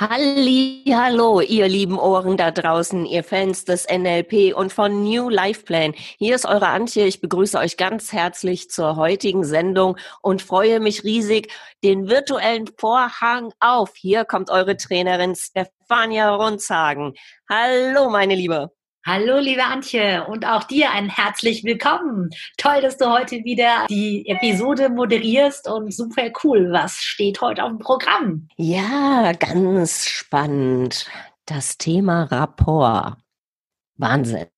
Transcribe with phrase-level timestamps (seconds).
[0.00, 5.64] Halli, hallo, ihr lieben Ohren da draußen, ihr Fans des NLP und von New Life
[5.64, 5.92] Plan.
[6.16, 7.04] Hier ist eure Antje.
[7.04, 11.52] Ich begrüße euch ganz herzlich zur heutigen Sendung und freue mich riesig,
[11.84, 13.90] den virtuellen Vorhang auf.
[13.94, 17.12] Hier kommt eure Trainerin Stefania Runzhagen.
[17.46, 18.70] Hallo, meine Liebe.
[19.06, 22.28] Hallo, liebe Antje, und auch dir ein herzlich willkommen.
[22.58, 26.70] Toll, dass du heute wieder die Episode moderierst und super cool.
[26.70, 28.48] Was steht heute auf dem Programm?
[28.58, 31.06] Ja, ganz spannend.
[31.46, 33.16] Das Thema Rapport.
[33.96, 34.48] Wahnsinn.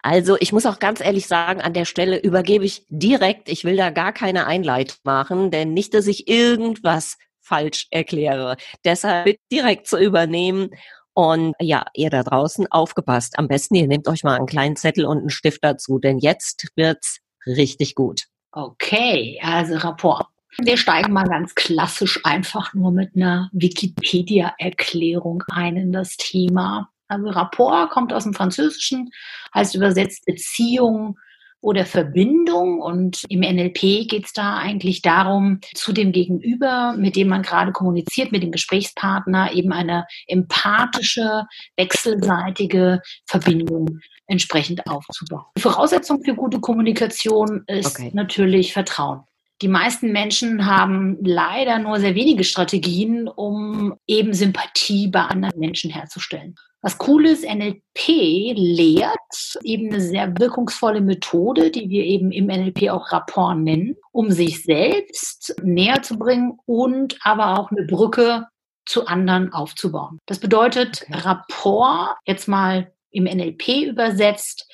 [0.00, 3.76] Also ich muss auch ganz ehrlich sagen, an der Stelle übergebe ich direkt, ich will
[3.76, 8.56] da gar keine Einleitung machen, denn nicht, dass ich irgendwas falsch erkläre.
[8.82, 10.70] Deshalb direkt zu übernehmen
[11.14, 13.38] und ja, ihr da draußen aufgepasst.
[13.38, 16.66] Am besten, ihr nehmt euch mal einen kleinen Zettel und einen Stift dazu, denn jetzt
[16.76, 18.24] wird's richtig gut.
[18.52, 20.26] Okay, also Rapport.
[20.58, 26.90] Wir steigen mal ganz klassisch einfach nur mit einer Wikipedia-Erklärung ein in das Thema.
[27.08, 29.10] Also Rapport kommt aus dem Französischen,
[29.54, 31.18] heißt übersetzt Beziehung,
[31.62, 32.80] oder Verbindung.
[32.80, 37.72] Und im NLP geht es da eigentlich darum, zu dem Gegenüber, mit dem man gerade
[37.72, 41.44] kommuniziert, mit dem Gesprächspartner, eben eine empathische,
[41.76, 45.44] wechselseitige Verbindung entsprechend aufzubauen.
[45.56, 48.10] Die Voraussetzung für gute Kommunikation ist okay.
[48.12, 49.20] natürlich Vertrauen.
[49.62, 55.90] Die meisten Menschen haben leider nur sehr wenige Strategien, um eben Sympathie bei anderen Menschen
[55.90, 56.56] herzustellen.
[56.82, 62.90] Was cool ist, NLP lehrt eben eine sehr wirkungsvolle Methode, die wir eben im NLP
[62.90, 68.48] auch Rapport nennen, um sich selbst näher zu bringen und aber auch eine Brücke
[68.84, 70.18] zu anderen aufzubauen.
[70.26, 71.20] Das bedeutet, okay.
[71.20, 74.68] Rapport, jetzt mal im NLP übersetzt,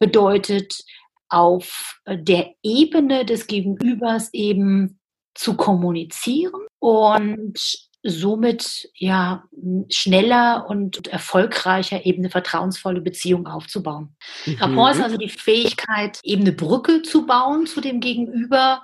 [0.00, 0.74] bedeutet
[1.28, 4.98] auf der Ebene des Gegenübers eben
[5.34, 9.44] zu kommunizieren und somit ja
[9.90, 14.16] schneller und erfolgreicher eben eine vertrauensvolle Beziehung aufzubauen.
[14.46, 14.56] Mhm.
[14.56, 18.82] Rapport ist also die Fähigkeit, eben eine Brücke zu bauen zu dem Gegenüber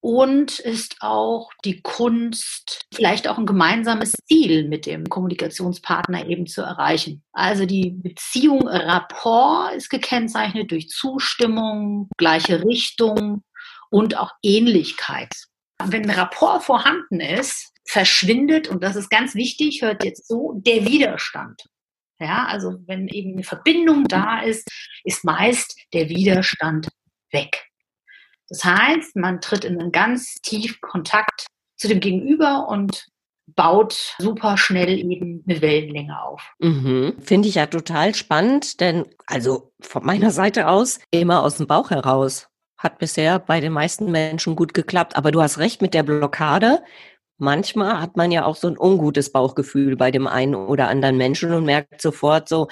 [0.00, 6.62] und ist auch die Kunst, vielleicht auch ein gemeinsames Ziel mit dem Kommunikationspartner eben zu
[6.62, 7.24] erreichen.
[7.32, 13.42] Also die Beziehung Rapport ist gekennzeichnet durch Zustimmung, gleiche Richtung
[13.90, 15.34] und auch Ähnlichkeit.
[15.84, 21.64] Wenn Rapport vorhanden ist, verschwindet, und das ist ganz wichtig, hört jetzt so, der Widerstand.
[22.20, 24.68] Ja, also wenn eben eine Verbindung da ist,
[25.04, 26.88] ist meist der Widerstand
[27.32, 27.64] weg.
[28.48, 31.46] Das heißt, man tritt in einen ganz tiefen Kontakt
[31.76, 33.06] zu dem Gegenüber und
[33.46, 36.42] baut super schnell eben eine Wellenlänge auf.
[36.58, 37.14] Mhm.
[37.20, 41.90] Finde ich ja total spannend, denn also von meiner Seite aus immer aus dem Bauch
[41.90, 42.48] heraus.
[42.76, 45.16] Hat bisher bei den meisten Menschen gut geklappt.
[45.16, 46.82] Aber du hast recht mit der Blockade
[47.38, 51.52] manchmal hat man ja auch so ein ungutes Bauchgefühl bei dem einen oder anderen Menschen
[51.52, 52.68] und merkt sofort so,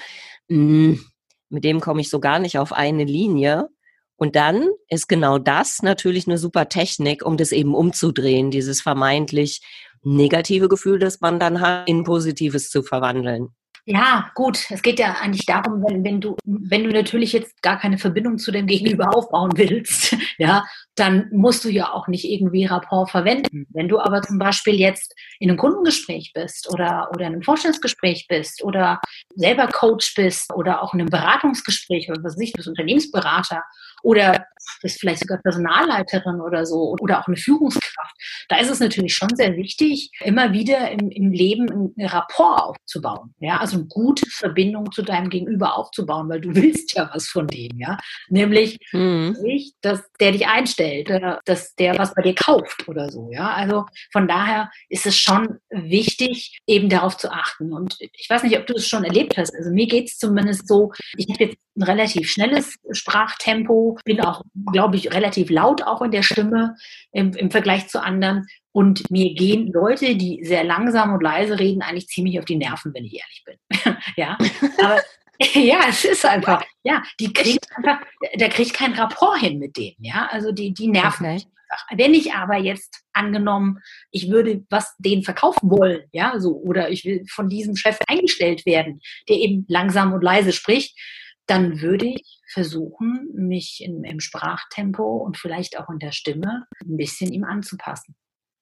[0.49, 1.05] mh, hm,
[1.49, 3.69] mit dem komme ich so gar nicht auf eine Linie.
[4.17, 9.61] Und dann ist genau das natürlich eine super Technik, um das eben umzudrehen, dieses vermeintlich
[10.03, 13.49] negative Gefühl, das man dann hat, in positives zu verwandeln.
[13.89, 14.69] Ja, gut.
[14.69, 18.37] Es geht ja eigentlich darum, wenn, wenn du, wenn du natürlich jetzt gar keine Verbindung
[18.37, 20.65] zu dem Gegenüber aufbauen willst, ja,
[20.95, 23.65] dann musst du ja auch nicht irgendwie Rapport verwenden.
[23.69, 28.25] Wenn du aber zum Beispiel jetzt in einem Kundengespräch bist oder, oder in einem Vorstellungsgespräch
[28.27, 28.99] bist oder
[29.35, 33.63] selber Coach bist oder auch in einem Beratungsgespräch oder was weiß ich, du bist Unternehmensberater
[34.03, 34.45] oder
[34.81, 38.15] bist vielleicht sogar Personalleiterin oder so oder auch eine Führungskraft.
[38.49, 43.33] Da ist es natürlich schon sehr wichtig, immer wieder im, im Leben einen Rapport aufzubauen.
[43.39, 47.47] Ja, also eine gute Verbindung zu deinem Gegenüber aufzubauen, weil du willst ja was von
[47.47, 47.97] dem, ja.
[48.29, 49.35] Nämlich, mhm.
[49.81, 51.09] dass der dich einstellt,
[51.45, 53.53] dass der was bei dir kauft oder so, ja.
[53.53, 57.73] Also von daher ist es schon wichtig, eben darauf zu achten.
[57.73, 59.55] Und ich weiß nicht, ob du es schon erlebt hast.
[59.55, 64.43] Also mir geht es zumindest so, ich habe jetzt ein relativ schnelles Sprachtempo, bin auch
[64.71, 66.75] glaube ich, relativ laut auch in der Stimme
[67.11, 68.45] im, im Vergleich zu anderen.
[68.71, 72.93] Und mir gehen Leute, die sehr langsam und leise reden, eigentlich ziemlich auf die Nerven,
[72.93, 73.97] wenn ich ehrlich bin.
[74.15, 74.37] ja,
[74.79, 75.01] aber
[75.53, 77.99] ja, es ist einfach, ja, die kriegt einfach,
[78.35, 81.25] der kriegt keinen Rapport hin mit denen, ja, also die, die nerven.
[81.25, 81.33] Okay.
[81.35, 81.85] einfach.
[81.95, 83.79] Wenn ich aber jetzt angenommen,
[84.11, 88.65] ich würde was den verkaufen wollen, ja, so, oder ich will von diesem Chef eingestellt
[88.65, 90.97] werden, der eben langsam und leise spricht,
[91.47, 96.97] dann würde ich versuchen, mich in, im Sprachtempo und vielleicht auch in der Stimme ein
[96.97, 98.15] bisschen ihm anzupassen.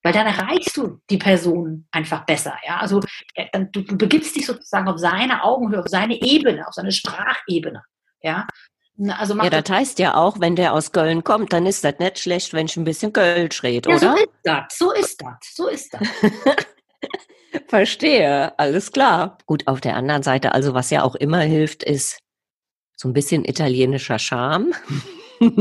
[0.04, 2.56] Weil dann erreichst du die Person einfach besser.
[2.66, 2.78] Ja?
[2.78, 3.02] Also
[3.52, 7.84] dann, du, du begibst dich sozusagen auf seine Augenhöhe, auf seine Ebene, auf seine Sprachebene.
[8.22, 8.48] Ja,
[9.10, 12.20] also ja, das heißt ja auch, wenn der aus Köln kommt, dann ist das nicht
[12.20, 14.16] schlecht, wenn ich ein bisschen Kölsch rede, ja, oder?
[14.16, 16.08] So ist das, so ist das, so ist das.
[17.68, 19.38] Verstehe, alles klar.
[19.46, 22.20] Gut, auf der anderen Seite, also was ja auch immer hilft, ist
[22.96, 24.74] so ein bisschen italienischer Charme.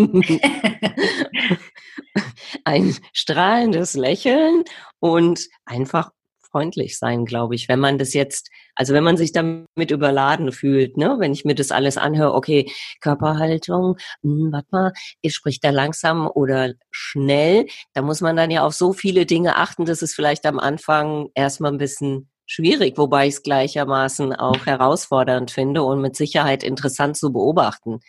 [2.64, 4.64] ein strahlendes Lächeln
[5.00, 6.10] und einfach
[6.54, 7.68] freundlich sein, glaube ich.
[7.68, 11.56] Wenn man das jetzt, also wenn man sich damit überladen fühlt, ne, wenn ich mir
[11.56, 12.70] das alles anhöre, okay,
[13.00, 14.92] Körperhaltung, hm, warte mal,
[15.26, 19.84] spricht da langsam oder schnell, da muss man dann ja auf so viele Dinge achten,
[19.84, 25.50] dass es vielleicht am Anfang erstmal ein bisschen schwierig, wobei ich es gleichermaßen auch herausfordernd
[25.50, 28.00] finde und mit Sicherheit interessant zu beobachten.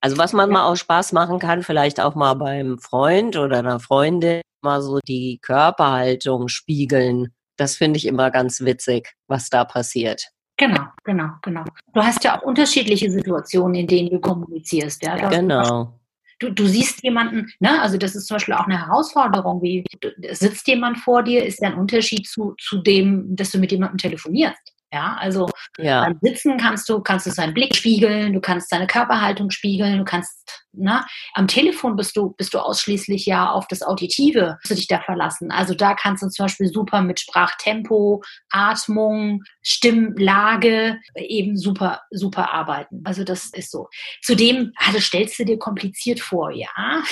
[0.00, 3.80] Also was man mal aus Spaß machen kann, vielleicht auch mal beim Freund oder einer
[3.80, 10.28] Freundin mal so die Körperhaltung spiegeln das finde ich immer ganz witzig, was da passiert.
[10.58, 11.64] Genau, genau, genau.
[11.92, 15.02] Du hast ja auch unterschiedliche Situationen, in denen du kommunizierst.
[15.02, 15.28] Ja?
[15.28, 15.98] genau.
[16.38, 19.84] Du, du siehst jemanden, ne, also das ist zum Beispiel auch eine Herausforderung, wie
[20.32, 23.98] sitzt jemand vor dir, ist ja ein Unterschied zu, zu dem, dass du mit jemandem
[23.98, 24.75] telefonierst.
[24.92, 25.48] Ja, also
[25.78, 26.04] ja.
[26.04, 30.04] beim Sitzen kannst du, kannst du seinen Blick spiegeln, du kannst seine Körperhaltung spiegeln, du
[30.04, 31.04] kannst, ne,
[31.34, 35.50] am Telefon bist du, bist du ausschließlich ja auf das Auditive, du dich da verlassen.
[35.50, 43.02] Also da kannst du zum Beispiel super mit Sprachtempo, Atmung, Stimmlage eben super, super arbeiten.
[43.04, 43.88] Also das ist so.
[44.22, 46.68] Zudem, das stellst du dir kompliziert vor, ja.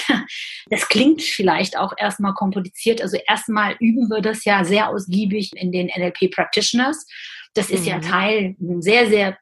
[0.70, 3.02] Das klingt vielleicht auch erstmal kompliziert.
[3.02, 7.06] Also erstmal üben wir das ja sehr ausgiebig in den NLP Practitioners.
[7.54, 7.86] Das ist mhm.
[7.86, 9.38] ja Teil, ein sehr, sehr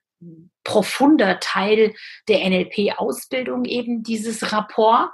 [0.65, 1.95] profunder Teil
[2.29, 5.11] der NLP-Ausbildung eben dieses Rapport.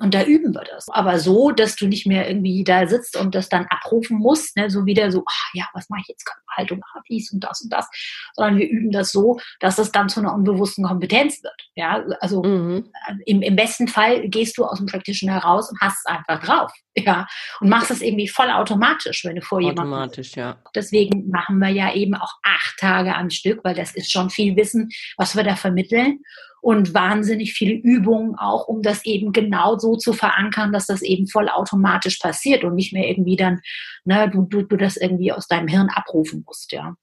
[0.00, 0.88] Und da üben wir das.
[0.88, 4.70] Aber so, dass du nicht mehr irgendwie da sitzt und das dann abrufen musst, ne?
[4.70, 6.24] so wieder so, ach ja, was mache ich jetzt?
[6.56, 7.88] Haltung, ah, dies und das und das.
[8.34, 11.68] Sondern wir üben das so, dass es dann zu einer unbewussten Kompetenz wird.
[11.74, 12.90] Ja, also mhm.
[13.26, 16.72] im, im besten Fall gehst du aus dem Praktischen heraus und hast es einfach drauf.
[16.96, 17.26] Ja,
[17.60, 19.92] und machst es irgendwie voll automatisch, wenn du vor jemandem.
[19.92, 20.60] Automatisch, ja.
[20.74, 24.56] Deswegen machen wir ja eben auch acht Tage am Stück, weil das ist schon viel
[24.56, 26.20] Wissen, was wir da vermitteln
[26.60, 31.26] und wahnsinnig viele Übungen auch, um das eben genau so zu verankern, dass das eben
[31.26, 33.60] voll automatisch passiert und nicht mehr irgendwie dann,
[34.04, 36.94] ne, du, du, du das irgendwie aus deinem Hirn abrufen musst, ja.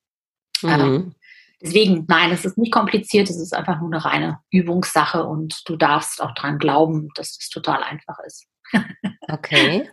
[0.62, 0.70] Mhm.
[0.70, 1.16] Ähm,
[1.62, 5.76] deswegen, nein, es ist nicht kompliziert, es ist einfach nur eine reine Übungssache und du
[5.76, 8.48] darfst auch dran glauben, dass es total einfach ist.
[9.28, 9.90] okay.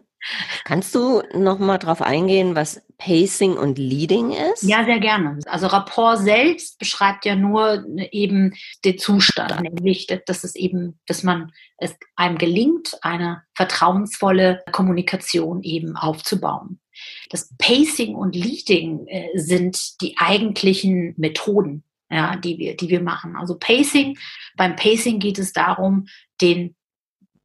[0.64, 4.62] Kannst du noch mal drauf eingehen, was Pacing und Leading ist?
[4.62, 5.38] Ja, sehr gerne.
[5.46, 8.54] Also Rapport selbst beschreibt ja nur eben
[8.84, 15.96] den Zustand, nämlich, dass es eben, dass man es einem gelingt, eine vertrauensvolle Kommunikation eben
[15.96, 16.80] aufzubauen.
[17.30, 23.36] Das Pacing und Leading äh, sind die eigentlichen Methoden, ja, die wir, die wir machen.
[23.36, 24.16] Also Pacing,
[24.56, 26.06] beim Pacing geht es darum,
[26.40, 26.76] den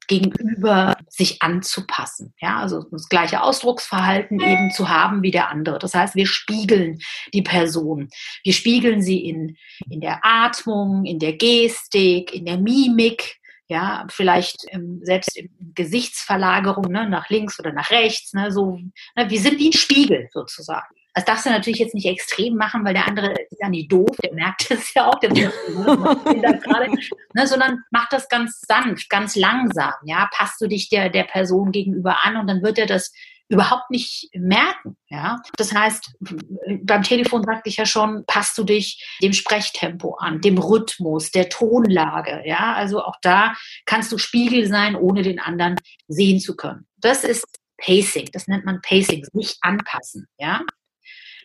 [0.09, 2.33] gegenüber sich anzupassen.
[2.41, 5.79] Ja, also das gleiche Ausdrucksverhalten eben zu haben wie der andere.
[5.79, 6.99] Das heißt, wir spiegeln
[7.33, 8.09] die Person.
[8.43, 9.55] Wir spiegeln sie in,
[9.89, 13.37] in der Atmung, in der Gestik, in der Mimik,
[13.67, 18.79] ja, vielleicht ähm, selbst in Gesichtsverlagerung ne, nach links oder nach rechts, ne, so,
[19.15, 20.95] ne, wir sind wie ein Spiegel sozusagen.
[21.13, 24.15] Das darfst du natürlich jetzt nicht extrem machen, weil der andere ist ja nicht doof,
[24.23, 26.91] der merkt es ja auch, der gerade,
[27.33, 31.71] ne, sondern mach das ganz sanft, ganz langsam, ja, passt du dich der, der Person
[31.71, 33.11] gegenüber an und dann wird er das
[33.49, 35.41] überhaupt nicht merken, ja.
[35.57, 36.13] Das heißt,
[36.83, 41.49] beim Telefon sagte ich ja schon, passt du dich dem Sprechtempo an, dem Rhythmus, der
[41.49, 42.73] Tonlage, ja.
[42.73, 46.87] Also auch da kannst du Spiegel sein, ohne den anderen sehen zu können.
[46.97, 47.45] Das ist
[47.77, 50.61] Pacing, das nennt man Pacing, nicht anpassen, ja.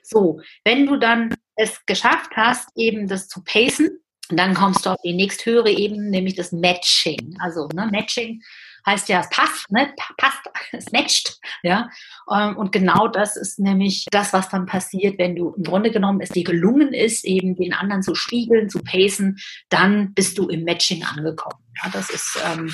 [0.04, 5.00] So, wenn du dann es geschafft hast, eben das zu pacen, dann kommst du auf
[5.04, 7.36] die nächsthöhere Ebene, nämlich das Matching.
[7.40, 8.42] Also ne, Matching
[8.86, 9.92] heißt ja, es passt, ne?
[10.18, 10.40] passt,
[10.72, 11.88] es matcht, ja.
[12.30, 16.20] Ähm, und genau das ist nämlich das, was dann passiert, wenn du im Grunde genommen
[16.20, 20.64] es dir gelungen ist, eben den anderen zu spiegeln, zu pacen, dann bist du im
[20.64, 21.62] Matching angekommen.
[21.82, 22.72] Ja, das ist ähm,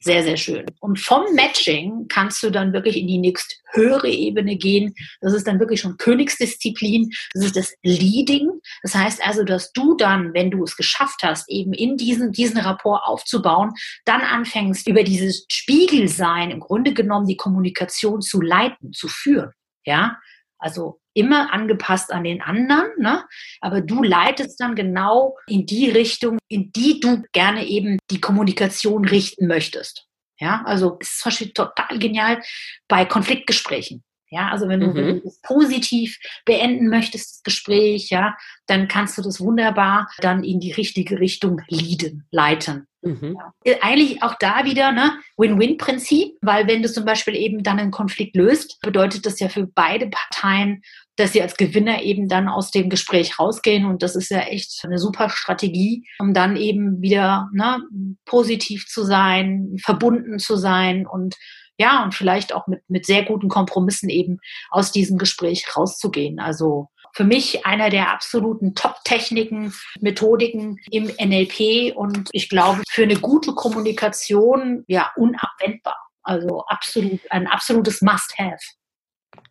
[0.00, 0.64] Sehr, sehr schön.
[0.80, 4.94] Und vom Matching kannst du dann wirklich in die nächst höhere Ebene gehen.
[5.20, 7.10] Das ist dann wirklich schon Königsdisziplin.
[7.34, 8.48] Das ist das Leading.
[8.82, 12.58] Das heißt also, dass du dann, wenn du es geschafft hast, eben in diesen, diesen
[12.58, 13.72] Rapport aufzubauen,
[14.04, 19.50] dann anfängst, über dieses Spiegelsein im Grunde genommen die Kommunikation zu leiten, zu führen.
[19.84, 20.18] Ja,
[20.58, 23.24] also immer angepasst an den anderen, ne?
[23.60, 29.04] aber du leitest dann genau in die Richtung, in die du gerne eben die Kommunikation
[29.04, 30.06] richten möchtest.
[30.40, 32.40] Ja, also ist zum Beispiel total genial
[32.86, 34.04] bei Konfliktgesprächen.
[34.30, 34.94] Ja, also wenn du, mhm.
[34.94, 38.36] wenn du positiv beenden möchtest, das Gespräch, ja,
[38.66, 42.86] dann kannst du das wunderbar dann in die richtige Richtung leaden, leiten.
[43.02, 43.38] Mhm.
[43.64, 43.76] Ja.
[43.80, 48.36] Eigentlich auch da wieder ne Win-Win-Prinzip, weil wenn du zum Beispiel eben dann einen Konflikt
[48.36, 50.82] löst, bedeutet das ja für beide Parteien,
[51.16, 54.80] dass sie als Gewinner eben dann aus dem Gespräch rausgehen und das ist ja echt
[54.84, 57.80] eine super Strategie, um dann eben wieder ne,
[58.24, 61.36] positiv zu sein, verbunden zu sein und
[61.80, 64.38] ja, und vielleicht auch mit, mit sehr guten Kompromissen eben
[64.70, 66.40] aus diesem Gespräch rauszugehen.
[66.40, 73.16] Also für mich einer der absoluten Top-Techniken, Methodiken im NLP und ich glaube für eine
[73.16, 75.96] gute Kommunikation ja unabwendbar.
[76.22, 78.58] Also absolut ein absolutes Must-have.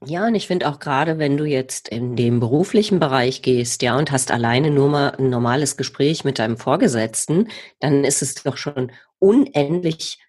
[0.06, 3.98] Ja, und ich finde auch gerade, wenn du jetzt in den beruflichen Bereich gehst, ja,
[3.98, 7.50] und hast alleine nur mal ein normales Gespräch mit deinem Vorgesetzten,
[7.80, 10.20] dann ist es doch schon unendlich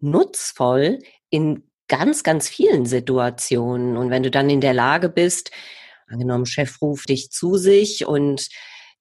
[0.00, 0.98] nutzvoll,
[1.30, 3.96] in ganz, ganz vielen Situationen.
[3.96, 5.50] Und wenn du dann in der Lage bist,
[6.12, 8.48] angenommen, Chef ruft dich zu sich und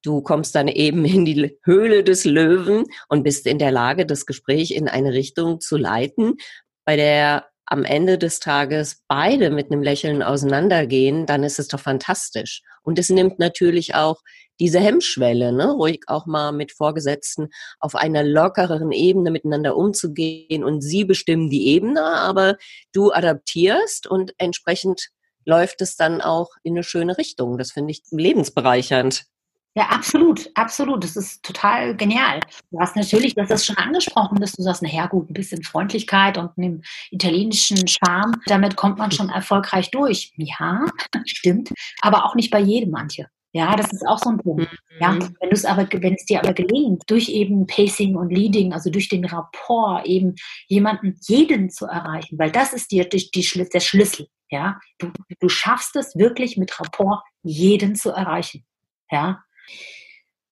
[0.03, 4.25] du kommst dann eben in die Höhle des Löwen und bist in der Lage, das
[4.25, 6.37] Gespräch in eine Richtung zu leiten,
[6.85, 11.79] bei der am Ende des Tages beide mit einem Lächeln auseinandergehen, dann ist es doch
[11.79, 12.63] fantastisch.
[12.83, 14.21] Und es nimmt natürlich auch
[14.59, 17.47] diese Hemmschwelle, ne, ruhig auch mal mit Vorgesetzten
[17.79, 22.57] auf einer lockereren Ebene miteinander umzugehen und sie bestimmen die Ebene, aber
[22.91, 25.07] du adaptierst und entsprechend
[25.45, 27.57] läuft es dann auch in eine schöne Richtung.
[27.57, 29.25] Das finde ich lebensbereichernd.
[29.73, 31.01] Ja, absolut, absolut.
[31.03, 32.41] Das ist total genial.
[32.71, 36.51] Du hast natürlich, das schon angesprochen, dass du sagst, naja, gut, ein bisschen Freundlichkeit und
[36.57, 40.33] einem italienischen Charme, damit kommt man schon erfolgreich durch.
[40.35, 40.85] Ja,
[41.25, 41.71] stimmt,
[42.01, 43.27] aber auch nicht bei jedem manche.
[43.53, 44.67] Ja, das ist auch so ein Punkt.
[44.99, 45.35] Ja, mhm.
[45.41, 49.09] wenn es aber, wenn es dir aber gelingt, durch eben Pacing und Leading, also durch
[49.09, 50.35] den Rapport eben
[50.67, 54.27] jemanden, jeden zu erreichen, weil das ist dir die, die, der Schlüssel.
[54.49, 58.65] Ja, du, du schaffst es wirklich mit Rapport jeden zu erreichen.
[59.09, 59.43] Ja.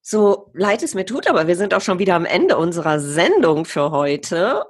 [0.01, 3.65] So leid es mir tut, aber wir sind auch schon wieder am Ende unserer Sendung
[3.65, 4.63] für heute.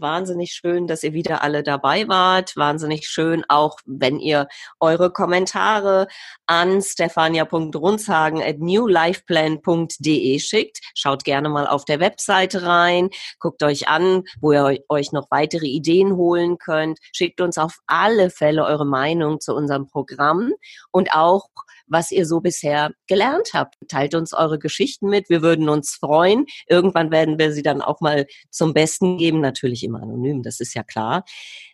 [0.00, 2.56] Wahnsinnig schön, dass ihr wieder alle dabei wart.
[2.56, 4.48] Wahnsinnig schön, auch wenn ihr
[4.80, 6.06] eure Kommentare
[6.46, 10.78] an stefania.runzhagen at newlifeplan.de schickt.
[10.94, 15.66] Schaut gerne mal auf der Webseite rein, guckt euch an, wo ihr euch noch weitere
[15.66, 16.98] Ideen holen könnt.
[17.12, 20.52] Schickt uns auf alle Fälle eure Meinung zu unserem Programm
[20.92, 21.48] und auch
[21.90, 23.76] was ihr so bisher gelernt habt.
[23.88, 25.28] Teilt uns eure Geschichten mit.
[25.28, 26.46] Wir würden uns freuen.
[26.66, 29.40] Irgendwann werden wir sie dann auch mal zum Besten geben.
[29.40, 31.24] Natürlich immer anonym, das ist ja klar.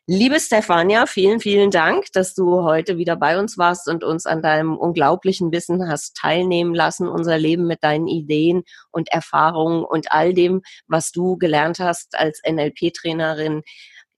[0.09, 4.41] Liebe Stefania, vielen, vielen Dank, dass du heute wieder bei uns warst und uns an
[4.41, 10.33] deinem unglaublichen Wissen hast teilnehmen lassen, unser Leben mit deinen Ideen und Erfahrungen und all
[10.33, 13.63] dem, was du gelernt hast als NLP-Trainerin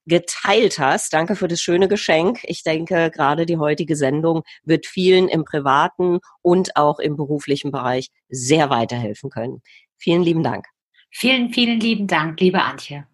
[0.08, 1.12] geteilt hast.
[1.12, 2.40] Danke für das schöne Geschenk.
[2.44, 8.08] Ich denke, gerade die heutige Sendung wird vielen im privaten und auch im beruflichen Bereich
[8.28, 9.62] sehr weiterhelfen können.
[9.96, 10.66] Vielen lieben Dank.
[11.10, 13.06] Vielen, vielen lieben Dank, liebe Antje.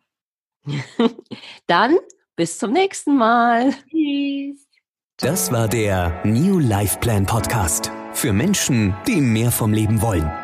[1.66, 1.96] Dann
[2.36, 3.74] bis zum nächsten Mal.
[3.90, 4.66] Tschüss.
[5.18, 10.43] Das war der New Life Plan Podcast für Menschen, die mehr vom Leben wollen.